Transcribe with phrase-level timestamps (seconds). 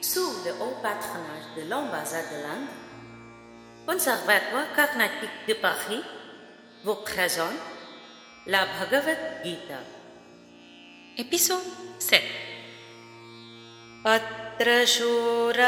[0.00, 2.68] sous le haut patronage de l'ambassade de l'Inde,
[3.86, 6.02] Conservatoire Carnatique de Paris
[6.84, 7.60] vous présente
[8.46, 9.80] la Bhagavad Gita.
[11.18, 11.68] Épisode
[11.98, 12.22] 7
[14.06, 15.60] अत्र शूरामहेश्वासा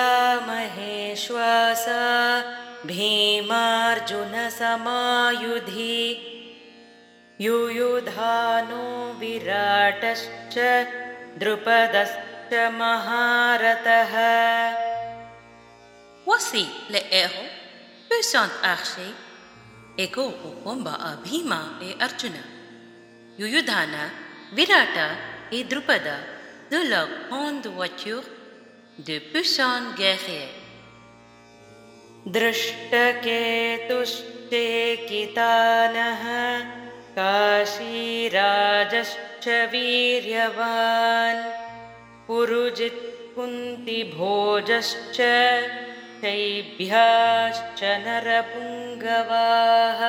[2.86, 3.58] भीमार्जुनसमायुधि
[7.40, 8.86] युयुधानो
[9.20, 10.56] विराटश्च
[11.40, 12.31] द्रुपदश्च
[12.78, 14.12] महारतः
[16.28, 17.44] वसि ले एहो
[18.10, 18.52] पिसंत
[21.88, 22.36] ए अर्जुन
[23.40, 23.94] युयुधान
[24.56, 24.96] विराट
[25.54, 26.06] ए द्रुपद
[26.72, 28.20] दो लोग होंद वच्यु
[29.06, 29.18] दे
[32.36, 33.40] दृष्ट के
[37.16, 41.61] काशी राजश्च वीर्यवान्
[42.72, 45.18] पुरुजित्कुन्तिभोजश्च
[46.22, 50.00] शैभ्याश्च नरपुङ्गवाः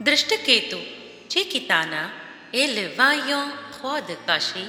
[0.00, 0.78] Drishtaketu,
[1.28, 2.10] Chekitana
[2.52, 3.48] et le vaillant
[3.80, 4.64] roi de Kashi,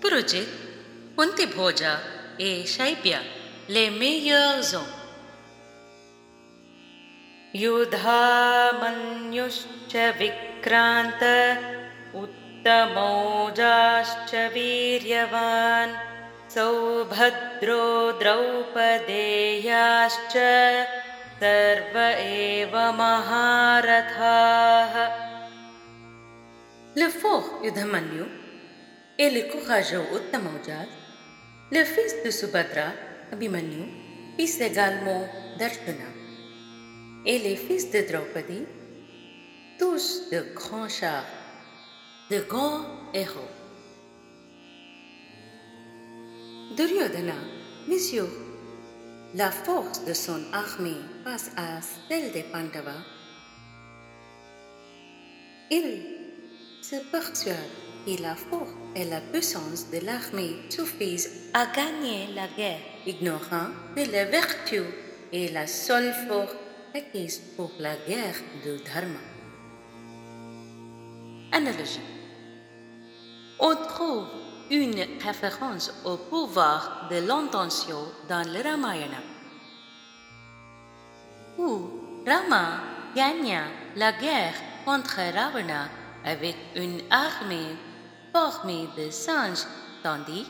[0.00, 0.48] Purujit,
[1.16, 1.94] Kuntibhoja
[2.38, 3.20] et Shaibya,
[3.68, 4.98] les meilleurs hommes.
[7.54, 8.82] युधामन्युश्च
[10.18, 11.22] विक्रान्त
[12.66, 15.94] तमोजाश्च वीर्यवान्
[16.54, 17.86] सौभद्रो
[18.20, 19.54] द्रौपदेयाश्च
[21.42, 24.94] सर्व एव द्रौपदेथाः
[27.00, 27.34] लिप्फो
[27.66, 28.24] युधमन्यु
[29.26, 30.88] एकुहाशौ उत्तमौ जात
[31.74, 32.86] लिफिस्तु सुभद्रा
[33.34, 33.84] अभिमन्यु
[34.36, 35.18] पि स गाल्मो
[35.62, 36.08] दर्शना
[37.32, 38.60] ए लिफिस्तु द्रौपदी
[39.78, 41.14] तुष्टघोषा
[42.30, 43.50] de grands héros.
[46.76, 47.34] Duryodhana
[47.88, 48.28] mesure
[49.34, 53.02] la force de son armée face à celle des Pandavas.
[55.70, 56.02] Il
[56.82, 57.56] se persuade
[58.06, 64.10] que la force et la puissance de l'armée suffisent à gagner la guerre, ignorant que
[64.10, 64.82] la vertu
[65.32, 66.54] est la seule force
[66.94, 69.20] acquise pour la guerre de Dharma.
[71.52, 72.00] Analogie.
[73.60, 74.26] On trouve
[74.70, 79.18] une référence au pouvoir de l'intention dans le Ramayana,
[81.58, 82.80] où Rama
[83.14, 83.64] gagna
[83.96, 84.54] la guerre
[84.84, 85.88] contre Ravana
[86.24, 87.76] avec une armée
[88.32, 89.66] formée de singes,
[90.02, 90.46] tandis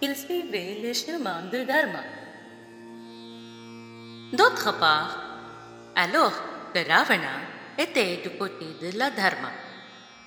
[0.00, 2.02] qu'il suivait le chemin de Dharma.
[4.32, 5.16] D'autre part,
[5.94, 6.32] alors
[6.74, 7.38] que Ravana
[7.78, 9.50] était du côté de la Dharma,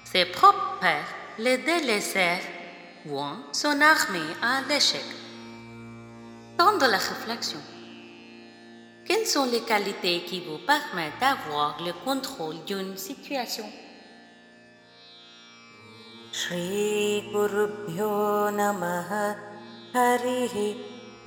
[0.04, 2.47] ses propres pères le délaissèrent,
[3.06, 5.04] vouant son armée à l'échec.
[6.56, 7.60] Tant de la réflexion.
[9.04, 13.66] Quelles sont les qualités qui vous permettent d'avoir le contrôle d'une situation
[16.38, 18.14] श्रीगुरुभ्यो
[18.58, 19.10] नमः
[19.94, 20.54] हरिः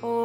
[0.04, 0.16] ओ